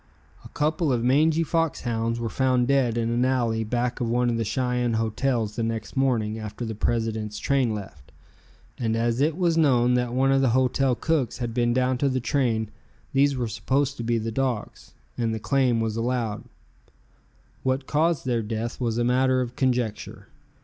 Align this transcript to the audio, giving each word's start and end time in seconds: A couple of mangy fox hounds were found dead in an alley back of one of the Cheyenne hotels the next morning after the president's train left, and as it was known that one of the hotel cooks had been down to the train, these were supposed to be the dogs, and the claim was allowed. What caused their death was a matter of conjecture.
A 0.43 0.49
couple 0.49 0.91
of 0.91 1.03
mangy 1.03 1.43
fox 1.43 1.81
hounds 1.81 2.19
were 2.19 2.27
found 2.27 2.67
dead 2.67 2.97
in 2.97 3.11
an 3.11 3.23
alley 3.23 3.63
back 3.63 3.99
of 4.01 4.09
one 4.09 4.31
of 4.31 4.37
the 4.37 4.43
Cheyenne 4.43 4.93
hotels 4.93 5.55
the 5.55 5.61
next 5.61 5.95
morning 5.95 6.39
after 6.39 6.65
the 6.65 6.73
president's 6.73 7.37
train 7.37 7.75
left, 7.75 8.11
and 8.79 8.95
as 8.95 9.21
it 9.21 9.37
was 9.37 9.59
known 9.59 9.93
that 9.93 10.11
one 10.15 10.31
of 10.31 10.41
the 10.41 10.49
hotel 10.57 10.95
cooks 10.95 11.37
had 11.37 11.53
been 11.53 11.71
down 11.71 11.99
to 11.99 12.09
the 12.09 12.19
train, 12.19 12.71
these 13.13 13.37
were 13.37 13.47
supposed 13.47 13.95
to 13.97 14.03
be 14.03 14.17
the 14.17 14.31
dogs, 14.31 14.95
and 15.19 15.35
the 15.35 15.39
claim 15.39 15.79
was 15.79 15.95
allowed. 15.95 16.45
What 17.61 17.85
caused 17.85 18.25
their 18.25 18.41
death 18.41 18.81
was 18.81 18.97
a 18.97 19.03
matter 19.03 19.39
of 19.39 19.55
conjecture. 19.55 20.29